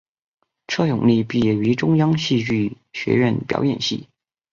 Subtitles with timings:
[0.67, 4.09] 车永莉毕业于中央戏剧学院表演系。